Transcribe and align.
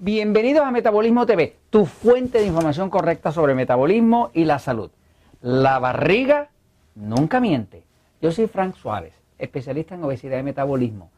Bienvenidos 0.00 0.64
a 0.64 0.70
Metabolismo 0.70 1.26
TV, 1.26 1.56
tu 1.70 1.84
fuente 1.84 2.38
de 2.38 2.46
información 2.46 2.88
correcta 2.88 3.32
sobre 3.32 3.56
metabolismo 3.56 4.30
y 4.32 4.44
la 4.44 4.60
salud. 4.60 4.92
La 5.40 5.80
barriga 5.80 6.50
nunca 6.94 7.40
miente. 7.40 7.82
Yo 8.22 8.30
soy 8.30 8.46
Frank 8.46 8.76
Suárez, 8.76 9.12
especialista 9.40 9.96
en 9.96 10.04
obesidad 10.04 10.38
y 10.38 10.44
metabolismo. 10.44 11.10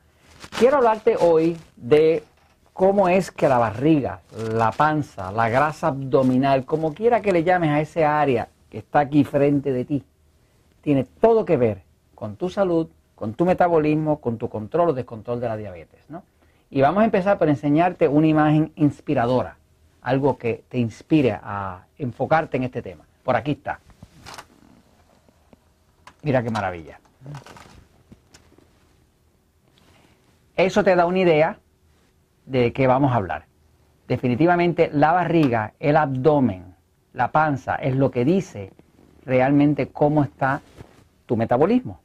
Quiero 0.58 0.78
hablarte 0.78 1.16
hoy 1.20 1.58
de 1.76 2.24
cómo 2.72 3.10
es 3.10 3.30
que 3.30 3.50
la 3.50 3.58
barriga, 3.58 4.22
la 4.54 4.72
panza, 4.72 5.30
la 5.30 5.50
grasa 5.50 5.88
abdominal, 5.88 6.64
como 6.64 6.94
quiera 6.94 7.20
que 7.20 7.32
le 7.32 7.44
llames 7.44 7.72
a 7.72 7.80
ese 7.82 8.06
área 8.06 8.48
que 8.70 8.78
está 8.78 9.00
aquí 9.00 9.24
frente 9.24 9.74
de 9.74 9.84
ti, 9.84 10.04
tiene 10.80 11.04
todo 11.04 11.44
que 11.44 11.58
ver 11.58 11.82
con 12.14 12.36
tu 12.36 12.48
salud, 12.48 12.88
con 13.14 13.34
tu 13.34 13.44
metabolismo, 13.44 14.22
con 14.22 14.38
tu 14.38 14.48
control 14.48 14.88
o 14.88 14.92
descontrol 14.94 15.38
de 15.38 15.48
la 15.48 15.58
diabetes. 15.58 16.00
¿no? 16.08 16.22
Y 16.70 16.80
vamos 16.80 17.02
a 17.02 17.04
empezar 17.04 17.36
por 17.36 17.48
enseñarte 17.48 18.06
una 18.06 18.28
imagen 18.28 18.72
inspiradora, 18.76 19.56
algo 20.02 20.38
que 20.38 20.64
te 20.68 20.78
inspire 20.78 21.32
a 21.32 21.84
enfocarte 21.98 22.56
en 22.56 22.62
este 22.62 22.80
tema. 22.80 23.04
Por 23.24 23.34
aquí 23.34 23.52
está. 23.52 23.80
Mira 26.22 26.42
qué 26.42 26.50
maravilla. 26.50 27.00
Eso 30.56 30.84
te 30.84 30.94
da 30.94 31.06
una 31.06 31.18
idea 31.18 31.58
de 32.46 32.72
qué 32.72 32.86
vamos 32.86 33.12
a 33.12 33.16
hablar. 33.16 33.46
Definitivamente 34.06 34.90
la 34.92 35.12
barriga, 35.12 35.72
el 35.80 35.96
abdomen, 35.96 36.74
la 37.14 37.32
panza 37.32 37.76
es 37.76 37.96
lo 37.96 38.10
que 38.10 38.24
dice 38.24 38.72
realmente 39.24 39.88
cómo 39.88 40.22
está 40.22 40.60
tu 41.26 41.36
metabolismo. 41.36 42.00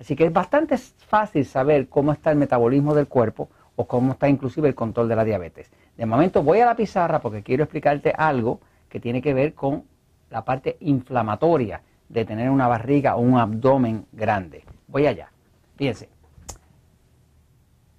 Así 0.00 0.14
que 0.14 0.26
es 0.26 0.32
bastante 0.32 0.76
fácil 0.76 1.44
saber 1.46 1.88
cómo 1.88 2.12
está 2.12 2.30
el 2.30 2.36
metabolismo 2.36 2.94
del 2.94 3.08
cuerpo 3.08 3.48
o 3.76 3.86
cómo 3.86 4.12
está 4.12 4.28
inclusive 4.28 4.68
el 4.68 4.74
control 4.74 5.08
de 5.08 5.16
la 5.16 5.24
diabetes. 5.24 5.70
De 5.96 6.06
momento 6.06 6.42
voy 6.42 6.60
a 6.60 6.66
la 6.66 6.76
pizarra 6.76 7.20
porque 7.20 7.42
quiero 7.42 7.64
explicarte 7.64 8.12
algo 8.16 8.60
que 8.88 9.00
tiene 9.00 9.20
que 9.20 9.34
ver 9.34 9.54
con 9.54 9.84
la 10.30 10.44
parte 10.44 10.76
inflamatoria 10.80 11.82
de 12.08 12.24
tener 12.24 12.50
una 12.50 12.68
barriga 12.68 13.16
o 13.16 13.20
un 13.20 13.38
abdomen 13.38 14.06
grande. 14.12 14.64
Voy 14.86 15.06
allá. 15.06 15.30
Fíjense. 15.76 16.08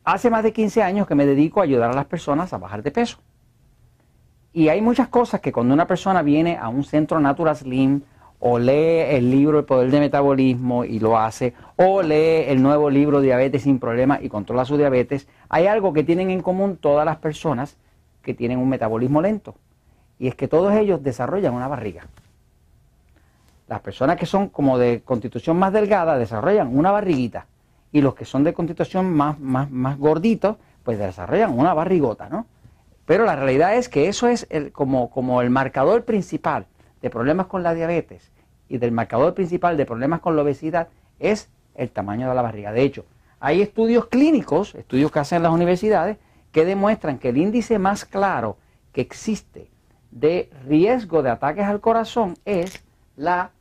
Hace 0.03 0.29
más 0.29 0.43
de 0.43 0.53
15 0.53 0.83
años 0.83 1.07
que 1.07 1.15
me 1.15 1.25
dedico 1.25 1.59
a 1.59 1.63
ayudar 1.63 1.91
a 1.91 1.95
las 1.95 2.05
personas 2.05 2.53
a 2.53 2.57
bajar 2.57 2.83
de 2.83 2.91
peso. 2.91 3.17
Y 4.53 4.69
hay 4.69 4.81
muchas 4.81 5.09
cosas 5.09 5.41
que 5.41 5.51
cuando 5.51 5.73
una 5.73 5.87
persona 5.87 6.21
viene 6.21 6.57
a 6.57 6.69
un 6.69 6.83
centro 6.83 7.19
Natural 7.19 7.55
Slim 7.55 8.03
o 8.47 8.59
lee 8.59 9.15
el 9.15 9.31
libro 9.31 9.57
El 9.57 9.65
Poder 9.65 9.89
del 9.89 10.01
Metabolismo 10.01 10.85
y 10.85 10.99
lo 10.99 11.17
hace, 11.17 11.55
o 11.77 12.03
lee 12.03 12.43
el 12.45 12.61
nuevo 12.61 12.91
libro 12.91 13.19
Diabetes 13.19 13.63
sin 13.63 13.79
Problemas 13.79 14.21
y 14.21 14.29
controla 14.29 14.65
su 14.65 14.77
diabetes, 14.77 15.27
hay 15.49 15.65
algo 15.65 15.93
que 15.93 16.03
tienen 16.03 16.29
en 16.29 16.43
común 16.43 16.77
todas 16.77 17.07
las 17.07 17.17
personas 17.17 17.75
que 18.21 18.35
tienen 18.35 18.59
un 18.59 18.69
metabolismo 18.69 19.19
lento. 19.19 19.55
Y 20.19 20.27
es 20.27 20.35
que 20.35 20.47
todos 20.47 20.75
ellos 20.75 21.01
desarrollan 21.01 21.55
una 21.55 21.67
barriga. 21.67 22.05
Las 23.67 23.79
personas 23.79 24.15
que 24.15 24.27
son 24.27 24.49
como 24.49 24.77
de 24.77 25.01
constitución 25.03 25.57
más 25.57 25.73
delgada 25.73 26.15
desarrollan 26.15 26.77
una 26.77 26.91
barriguita. 26.91 27.47
Y 27.91 28.01
los 28.01 28.13
que 28.13 28.25
son 28.25 28.43
de 28.43 28.53
constitución 28.53 29.11
más, 29.11 29.39
más, 29.39 29.71
más 29.71 29.97
gorditos, 29.97 30.57
pues 30.83 30.99
desarrollan 30.99 31.57
una 31.57 31.73
barrigota, 31.73 32.29
¿no? 32.29 32.45
Pero 33.07 33.25
la 33.25 33.35
realidad 33.35 33.75
es 33.75 33.89
que 33.89 34.07
eso 34.07 34.27
es 34.27 34.45
el, 34.51 34.71
como, 34.71 35.09
como 35.09 35.41
el 35.41 35.49
marcador 35.49 36.05
principal 36.05 36.67
de 37.01 37.09
problemas 37.09 37.47
con 37.47 37.63
la 37.63 37.73
diabetes 37.73 38.34
y 38.67 38.77
del 38.77 38.91
marcador 38.91 39.33
principal 39.33 39.77
de 39.77 39.85
problemas 39.85 40.19
con 40.21 40.35
la 40.35 40.41
obesidad 40.41 40.89
es 41.19 41.49
el 41.75 41.91
tamaño 41.91 42.27
de 42.29 42.35
la 42.35 42.41
barriga. 42.41 42.71
De 42.71 42.83
hecho, 42.83 43.05
hay 43.39 43.61
estudios 43.61 44.07
clínicos, 44.07 44.73
estudios 44.75 45.11
que 45.11 45.19
hacen 45.19 45.43
las 45.43 45.51
universidades, 45.51 46.17
que 46.51 46.65
demuestran 46.65 47.19
que 47.19 47.29
el 47.29 47.37
índice 47.37 47.77
más 47.79 48.05
claro 48.05 48.57
que 48.91 49.01
existe 49.01 49.69
de 50.11 50.49
riesgo 50.65 51.21
de 51.21 51.29
ataques 51.29 51.65
al 51.65 51.81
corazón 51.81 52.37
es 52.45 52.83
la 53.17 53.51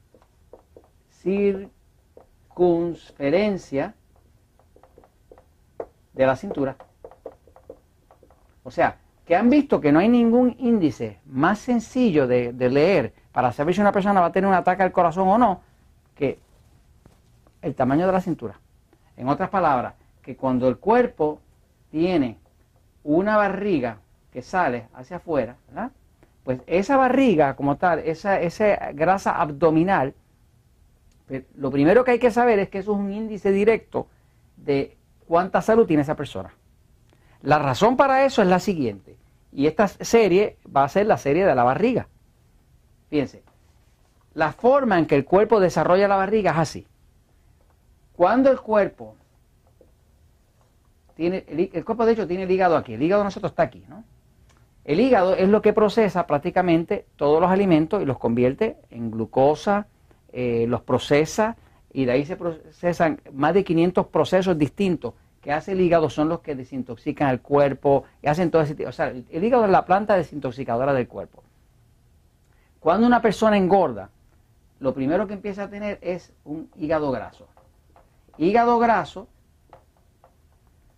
circunferencia 1.22 3.94
de 6.12 6.26
la 6.26 6.36
cintura. 6.36 6.76
O 8.62 8.70
sea, 8.70 8.98
que 9.26 9.34
han 9.34 9.48
visto 9.48 9.80
que 9.80 9.92
no 9.92 9.98
hay 9.98 10.08
ningún 10.08 10.54
índice 10.58 11.18
más 11.26 11.58
sencillo 11.58 12.26
de, 12.26 12.52
leer 12.52 13.14
para 13.32 13.52
saber 13.52 13.74
si 13.74 13.80
una 13.80 13.92
persona 13.92 14.20
va 14.20 14.26
a 14.26 14.32
tener 14.32 14.48
un 14.48 14.54
ataque 14.54 14.82
al 14.82 14.92
corazón 14.92 15.28
o 15.28 15.38
no 15.38 15.62
que 16.14 16.38
el 17.62 17.74
tamaño 17.74 18.06
de 18.06 18.12
la 18.12 18.20
cintura. 18.20 18.60
En 19.16 19.28
otras 19.28 19.48
palabras, 19.48 19.94
que 20.22 20.36
cuando 20.36 20.68
el 20.68 20.76
cuerpo 20.76 21.40
tiene 21.90 22.38
una 23.02 23.36
barriga 23.36 23.98
que 24.32 24.42
sale 24.42 24.88
hacia 24.94 25.16
afuera, 25.16 25.56
pues 26.42 26.60
esa 26.66 26.96
barriga 26.96 27.56
como 27.56 27.76
tal, 27.76 28.00
esa, 28.00 28.40
esa 28.40 28.92
grasa 28.92 29.40
abdominal, 29.40 30.14
pues, 31.26 31.44
lo 31.56 31.70
primero 31.70 32.04
que 32.04 32.12
hay 32.12 32.18
que 32.18 32.30
saber 32.30 32.58
es 32.58 32.68
que 32.68 32.78
eso 32.78 32.92
es 32.92 32.98
un 32.98 33.10
índice 33.12 33.50
directo 33.50 34.08
de 34.56 34.96
cuánta 35.26 35.62
salud 35.62 35.86
tiene 35.86 36.02
esa 36.02 36.16
persona. 36.16 36.52
La 37.44 37.58
razón 37.58 37.98
para 37.98 38.24
eso 38.24 38.40
es 38.40 38.48
la 38.48 38.58
siguiente, 38.58 39.18
y 39.52 39.66
esta 39.66 39.86
serie 39.86 40.56
va 40.74 40.84
a 40.84 40.88
ser 40.88 41.04
la 41.04 41.18
serie 41.18 41.44
de 41.44 41.54
la 41.54 41.62
barriga. 41.62 42.08
Fíjense, 43.10 43.42
la 44.32 44.52
forma 44.52 44.98
en 44.98 45.04
que 45.04 45.14
el 45.14 45.26
cuerpo 45.26 45.60
desarrolla 45.60 46.08
la 46.08 46.16
barriga 46.16 46.52
es 46.52 46.56
así. 46.56 46.86
Cuando 48.16 48.50
el 48.50 48.58
cuerpo 48.62 49.16
tiene, 51.16 51.44
el, 51.46 51.84
cuerpo 51.84 52.06
de 52.06 52.12
hecho 52.14 52.26
tiene 52.26 52.44
el 52.44 52.50
hígado 52.50 52.78
aquí, 52.78 52.94
el 52.94 53.02
hígado 53.02 53.20
de 53.20 53.24
nosotros 53.24 53.52
está 53.52 53.64
aquí, 53.64 53.84
¿no? 53.90 54.04
El 54.86 54.98
hígado 54.98 55.34
es 55.34 55.48
lo 55.50 55.60
que 55.60 55.74
procesa 55.74 56.26
prácticamente 56.26 57.04
todos 57.16 57.42
los 57.42 57.50
alimentos 57.50 58.02
y 58.02 58.06
los 58.06 58.18
convierte 58.18 58.78
en 58.88 59.10
glucosa, 59.10 59.86
eh, 60.32 60.64
los 60.66 60.80
procesa 60.80 61.58
y 61.92 62.06
de 62.06 62.12
ahí 62.12 62.24
se 62.24 62.36
procesan 62.36 63.20
más 63.34 63.52
de 63.52 63.64
500 63.64 64.06
procesos 64.06 64.56
distintos 64.56 65.12
que 65.44 65.52
hace 65.52 65.72
el 65.72 65.82
hígado 65.82 66.08
son 66.08 66.30
los 66.30 66.40
que 66.40 66.54
desintoxican 66.54 67.28
el 67.28 67.42
cuerpo 67.42 68.04
y 68.22 68.28
hacen 68.28 68.50
todo 68.50 68.62
ese 68.62 68.74
tipo. 68.74 68.88
O 68.88 68.92
sea, 68.92 69.08
el 69.08 69.44
hígado 69.44 69.66
es 69.66 69.70
la 69.70 69.84
planta 69.84 70.16
desintoxicadora 70.16 70.94
del 70.94 71.06
cuerpo. 71.06 71.42
Cuando 72.80 73.06
una 73.06 73.20
persona 73.20 73.58
engorda, 73.58 74.08
lo 74.80 74.94
primero 74.94 75.26
que 75.26 75.34
empieza 75.34 75.64
a 75.64 75.68
tener 75.68 75.98
es 76.00 76.32
un 76.46 76.70
hígado 76.76 77.10
graso. 77.10 77.46
Hígado 78.38 78.78
graso, 78.78 79.28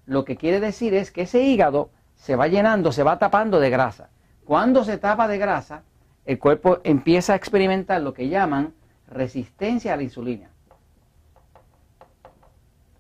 lo 0.05 0.25
que 0.25 0.37
quiere 0.37 0.61
decir 0.61 0.95
es 0.95 1.11
que 1.11 1.23
ese 1.23 1.43
hígado 1.43 1.91
se 2.15 2.37
va 2.37 2.47
llenando, 2.47 2.93
se 2.93 3.03
va 3.03 3.19
tapando 3.19 3.59
de 3.59 3.69
grasa. 3.69 4.11
Cuando 4.45 4.85
se 4.85 4.97
tapa 4.97 5.27
de 5.27 5.39
grasa, 5.39 5.83
el 6.25 6.39
cuerpo 6.39 6.79
empieza 6.85 7.33
a 7.33 7.37
experimentar 7.37 8.01
lo 8.01 8.15
que 8.15 8.29
llaman 8.29 8.75
resistencia 9.09 9.95
a 9.95 9.97
la 9.97 10.05
insulina. 10.05 10.51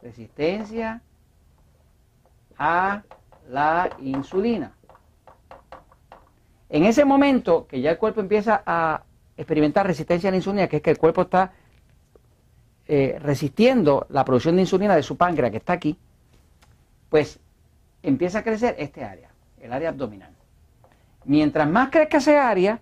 Resistencia 0.03 1.03
a 2.59 3.03
la 3.49 3.91
insulina. 4.01 4.73
En 6.69 6.85
ese 6.85 7.05
momento 7.05 7.67
que 7.67 7.81
ya 7.81 7.91
el 7.93 7.99
cuerpo 7.99 8.21
empieza 8.21 8.63
a 8.67 9.03
experimentar 9.37 9.87
resistencia 9.87 10.29
a 10.29 10.33
la 10.33 10.39
insulina, 10.39 10.67
que 10.67 10.77
es 10.77 10.83
que 10.83 10.91
el 10.91 10.99
cuerpo 10.99 11.23
está 11.23 11.53
eh, 12.89 13.19
resistiendo 13.21 14.07
la 14.11 14.25
producción 14.25 14.57
de 14.57 14.63
insulina 14.63 14.97
de 14.97 15.03
su 15.03 15.17
páncreas, 15.17 15.51
que 15.51 15.59
está 15.59 15.75
aquí, 15.75 15.97
pues 17.09 17.39
empieza 18.03 18.41
a 18.41 18.43
crecer 18.43 18.75
este 18.79 19.05
área, 19.05 19.31
el 19.61 19.73
área 19.73 19.91
abdominal. 19.91 20.35
Mientras 21.25 21.69
más 21.69 21.91
crezca 21.91 22.19
ese 22.19 22.39
área, 22.39 22.81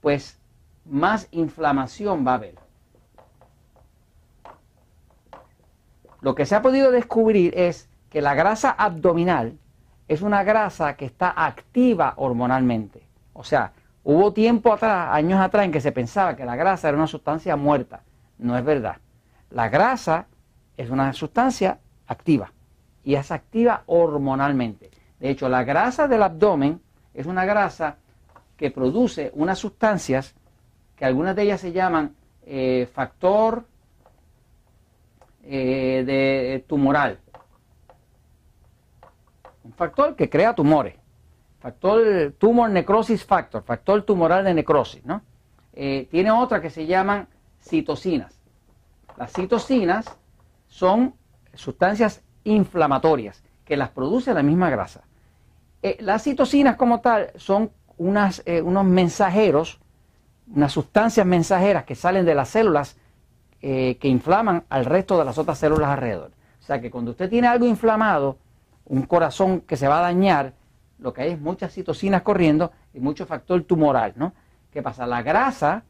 pues 0.00 0.38
más 0.84 1.28
inflamación 1.30 2.26
va 2.26 2.32
a 2.32 2.34
haber. 2.34 2.54
Lo 6.20 6.34
que 6.34 6.46
se 6.46 6.54
ha 6.54 6.62
podido 6.62 6.90
descubrir 6.90 7.56
es 7.56 7.87
que 8.10 8.22
la 8.22 8.34
grasa 8.34 8.70
abdominal 8.70 9.58
es 10.08 10.22
una 10.22 10.42
grasa 10.42 10.96
que 10.96 11.04
está 11.04 11.30
activa 11.36 12.14
hormonalmente. 12.16 13.02
O 13.34 13.44
sea, 13.44 13.72
hubo 14.04 14.32
tiempo 14.32 14.72
atrás, 14.72 15.10
años 15.12 15.40
atrás, 15.40 15.66
en 15.66 15.72
que 15.72 15.80
se 15.80 15.92
pensaba 15.92 16.34
que 16.34 16.44
la 16.44 16.56
grasa 16.56 16.88
era 16.88 16.96
una 16.96 17.06
sustancia 17.06 17.56
muerta. 17.56 18.02
No 18.38 18.56
es 18.56 18.64
verdad. 18.64 18.96
La 19.50 19.68
grasa 19.68 20.26
es 20.76 20.90
una 20.90 21.12
sustancia 21.12 21.78
activa 22.06 22.52
y 23.04 23.14
es 23.14 23.30
activa 23.30 23.82
hormonalmente. 23.86 24.90
De 25.20 25.30
hecho, 25.30 25.48
la 25.48 25.64
grasa 25.64 26.08
del 26.08 26.22
abdomen 26.22 26.80
es 27.14 27.26
una 27.26 27.44
grasa 27.44 27.96
que 28.56 28.70
produce 28.70 29.30
unas 29.34 29.58
sustancias 29.58 30.34
que 30.96 31.04
algunas 31.04 31.36
de 31.36 31.42
ellas 31.42 31.60
se 31.60 31.72
llaman 31.72 32.14
eh, 32.44 32.88
factor 32.92 33.64
eh, 35.44 36.02
de 36.04 36.64
tumoral. 36.66 37.18
Un 39.68 39.74
factor 39.74 40.16
que 40.16 40.30
crea 40.30 40.54
tumores. 40.54 40.94
Factor 41.60 42.32
tumor 42.38 42.70
necrosis 42.70 43.22
factor, 43.24 43.62
factor 43.62 44.02
tumoral 44.02 44.44
de 44.44 44.54
necrosis, 44.54 45.04
¿no? 45.04 45.20
Eh, 45.74 46.08
tiene 46.10 46.30
otra 46.30 46.62
que 46.62 46.70
se 46.70 46.86
llaman 46.86 47.28
citocinas. 47.60 48.40
Las 49.18 49.32
citocinas 49.32 50.06
son 50.68 51.14
sustancias 51.52 52.22
inflamatorias 52.44 53.42
que 53.66 53.76
las 53.76 53.90
produce 53.90 54.32
la 54.32 54.42
misma 54.42 54.70
grasa. 54.70 55.02
eh, 55.82 55.96
las 56.00 56.22
citocinas 56.22 56.76
como 56.76 57.00
tal 57.00 57.30
son 57.36 57.70
unas, 57.98 58.42
eh, 58.46 58.62
unos 58.62 58.84
mensajeros, 58.84 59.78
unas 60.52 60.72
sustancias 60.72 61.26
mensajeras 61.26 61.84
que 61.84 61.94
salen 61.94 62.24
de 62.24 62.34
las 62.34 62.48
células 62.48 62.96
que 63.60 63.98
inflaman 64.02 64.64
al 64.68 64.84
resto 64.84 65.18
de 65.18 65.24
las 65.24 65.36
otras 65.36 65.58
células 65.58 65.90
alrededor. 65.90 66.30
O 66.60 66.62
sea 66.62 66.80
que 66.80 66.90
cuando 66.92 67.10
usted 67.10 67.28
tiene 67.28 67.48
algo 67.48 67.66
inflamado, 67.66 68.38
un 68.88 69.02
corazón 69.02 69.60
que 69.60 69.76
se 69.76 69.88
va 69.88 69.98
a 69.98 70.02
dañar, 70.02 70.54
lo 70.98 71.12
que 71.12 71.22
hay 71.22 71.30
es 71.32 71.40
muchas 71.40 71.72
citocinas 71.72 72.22
corriendo 72.22 72.72
y 72.92 73.00
mucho 73.00 73.26
factor 73.26 73.62
tumoral, 73.62 74.14
¿no? 74.16 74.32
¿Qué 74.72 74.82
pasa? 74.82 75.06
La 75.06 75.22
grasa 75.22 75.84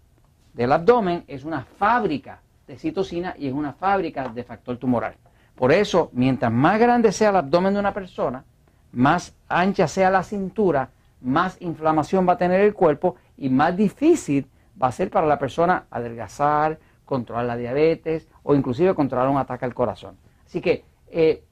del 0.53 0.73
abdomen 0.73 1.25
es 1.27 1.45
una 1.45 1.65
fábrica 1.65 2.41
de 2.67 2.77
citocina 2.77 3.35
y 3.39 3.47
es 3.47 3.53
una 3.53 3.73
fábrica 3.73 4.29
de 4.29 4.45
factor 4.45 4.77
tumoral. 4.77 5.15
Por 5.55 5.73
eso, 5.73 6.11
mientras 6.13 6.53
más 6.53 6.79
grande 6.79 7.11
sea 7.11 7.31
el 7.31 7.37
abdomen 7.37 7.75
de 7.75 7.81
una 7.81 7.95
persona, 7.95 8.45
más 8.93 9.35
ancha 9.49 9.89
sea 9.89 10.11
la 10.11 10.23
cintura, 10.23 10.91
más 11.21 11.57
inflamación 11.61 12.29
va 12.29 12.35
a 12.35 12.39
tener 12.39 12.61
el 12.61 12.75
cuerpo 12.75 13.17
y 13.37 13.49
más 13.49 13.77
difícil 13.77 14.47
va 14.81 14.89
a 14.89 14.93
ser 14.93 15.11
para 15.11 15.27
la 15.27 15.39
persona 15.39 15.87
adelgazar, 15.91 16.79
controlar 17.05 17.47
la 17.47 17.57
diabetes 17.57 18.29
o 18.43 18.55
inclusive 18.55 18.95
controlar 18.95 19.29
un 19.29 19.39
ataque 19.39 19.65
al 19.65 19.75
corazón. 19.75 20.17
Así 20.47 20.61
que 20.61 20.85
eh, 21.09 21.43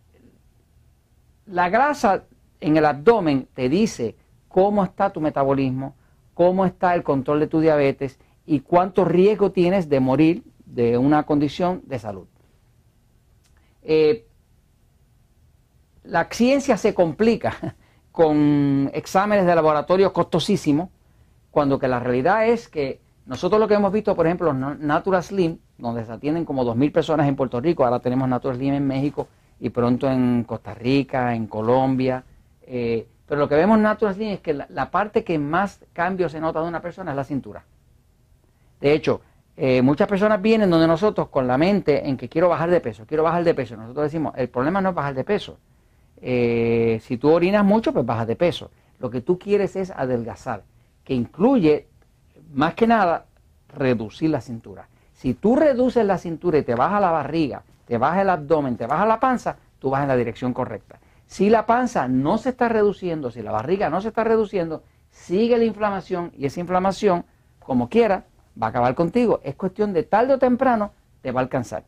la 1.46 1.68
grasa 1.68 2.24
en 2.60 2.76
el 2.76 2.84
abdomen 2.84 3.48
te 3.54 3.68
dice 3.68 4.16
cómo 4.48 4.84
está 4.84 5.10
tu 5.10 5.20
metabolismo, 5.20 5.94
cómo 6.34 6.66
está 6.66 6.94
el 6.94 7.02
control 7.02 7.40
de 7.40 7.46
tu 7.46 7.60
diabetes 7.60 8.18
y 8.44 8.60
cuánto 8.60 9.04
riesgo 9.04 9.52
tienes 9.52 9.88
de 9.88 10.00
morir 10.00 10.42
de 10.64 10.98
una 10.98 11.24
condición 11.24 11.82
de 11.86 11.98
salud. 11.98 12.26
Eh, 13.82 14.26
la 16.04 16.28
ciencia 16.30 16.76
se 16.76 16.94
complica 16.94 17.76
con 18.12 18.90
exámenes 18.94 19.46
de 19.46 19.54
laboratorio 19.54 20.12
costosísimos, 20.12 20.90
cuando 21.50 21.78
que 21.78 21.88
la 21.88 22.00
realidad 22.00 22.48
es 22.48 22.68
que 22.68 23.00
nosotros 23.24 23.58
lo 23.60 23.66
que 23.66 23.74
hemos 23.74 23.92
visto, 23.92 24.14
por 24.14 24.26
ejemplo, 24.26 24.52
Natural 24.52 25.22
Slim, 25.22 25.58
donde 25.78 26.04
se 26.04 26.12
atienden 26.12 26.44
como 26.44 26.64
2.000 26.64 26.92
personas 26.92 27.26
en 27.28 27.34
Puerto 27.34 27.60
Rico, 27.60 27.84
ahora 27.84 28.00
tenemos 28.00 28.28
Natural 28.28 28.56
Slim 28.56 28.74
en 28.74 28.86
México 28.86 29.26
y 29.60 29.70
pronto 29.70 30.10
en 30.10 30.44
Costa 30.44 30.74
Rica, 30.74 31.34
en 31.34 31.46
Colombia. 31.46 32.22
Eh, 32.62 33.06
pero 33.26 33.40
lo 33.40 33.48
que 33.48 33.56
vemos 33.56 33.76
en 33.76 33.82
Natural 33.82 34.20
es 34.20 34.40
que 34.40 34.54
la, 34.54 34.90
parte 34.90 35.24
que 35.24 35.38
más 35.38 35.80
cambio 35.92 36.28
se 36.28 36.40
nota 36.40 36.60
de 36.60 36.68
una 36.68 36.80
persona 36.80 37.12
es 37.12 37.16
la 37.16 37.24
cintura. 37.24 37.64
De 38.80 38.92
hecho, 38.92 39.20
eh, 39.56 39.82
muchas 39.82 40.06
personas 40.06 40.40
vienen 40.40 40.70
donde 40.70 40.86
nosotros 40.86 41.28
con 41.28 41.46
la 41.46 41.58
mente 41.58 42.08
en 42.08 42.16
que 42.16 42.28
quiero 42.28 42.48
bajar 42.48 42.70
de 42.70 42.80
peso, 42.80 43.04
quiero 43.06 43.22
bajar 43.22 43.42
de 43.42 43.54
peso. 43.54 43.76
Nosotros 43.76 44.04
decimos, 44.04 44.34
el 44.36 44.48
problema 44.48 44.80
no 44.80 44.90
es 44.90 44.94
bajar 44.94 45.14
de 45.14 45.24
peso. 45.24 45.58
Eh, 46.20 47.00
si 47.02 47.16
tú 47.16 47.30
orinas 47.30 47.64
mucho, 47.64 47.92
pues 47.92 48.06
bajas 48.06 48.26
de 48.26 48.36
peso. 48.36 48.70
Lo 48.98 49.10
que 49.10 49.20
tú 49.20 49.38
quieres 49.38 49.76
es 49.76 49.90
adelgazar, 49.90 50.62
que 51.04 51.14
incluye, 51.14 51.86
más 52.52 52.74
que 52.74 52.86
nada, 52.86 53.26
reducir 53.74 54.30
la 54.30 54.40
cintura. 54.40 54.88
Si 55.14 55.34
tú 55.34 55.56
reduces 55.56 56.04
la 56.04 56.18
cintura 56.18 56.58
y 56.58 56.62
te 56.62 56.74
baja 56.74 57.00
la 57.00 57.10
barriga, 57.10 57.62
te 57.86 57.98
baja 57.98 58.22
el 58.22 58.30
abdomen, 58.30 58.76
te 58.76 58.86
baja 58.86 59.06
la 59.06 59.20
panza, 59.20 59.56
tú 59.78 59.90
vas 59.90 60.02
en 60.02 60.08
la 60.08 60.16
dirección 60.16 60.52
correcta. 60.52 60.98
Si 61.26 61.50
la 61.50 61.66
panza 61.66 62.06
no 62.08 62.38
se 62.38 62.50
está 62.50 62.68
reduciendo, 62.68 63.30
si 63.30 63.42
la 63.42 63.52
barriga 63.52 63.90
no 63.90 64.00
se 64.00 64.08
está 64.08 64.24
reduciendo, 64.24 64.82
sigue 65.10 65.56
la 65.58 65.64
inflamación 65.64 66.32
y 66.36 66.46
esa 66.46 66.60
inflamación, 66.60 67.24
como 67.58 67.88
quiera, 67.88 68.26
va 68.60 68.68
a 68.68 68.70
acabar 68.70 68.94
contigo. 68.94 69.40
Es 69.42 69.54
cuestión 69.56 69.92
de 69.92 70.02
tarde 70.02 70.34
o 70.34 70.38
temprano 70.38 70.92
te 71.22 71.32
va 71.32 71.40
a 71.40 71.44
alcanzar. 71.44 71.84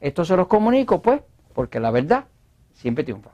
Esto 0.00 0.24
se 0.24 0.36
los 0.36 0.48
comunico, 0.48 1.00
pues, 1.00 1.22
porque 1.54 1.80
la 1.80 1.90
verdad 1.90 2.24
siempre 2.72 3.04
triunfa. 3.04 3.30